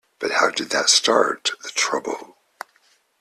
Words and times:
But 0.17 0.31
how 0.31 0.49
did 0.49 0.71
that 0.71 0.89
start 0.89 1.51
the 1.61 1.69
trouble? 1.69 2.39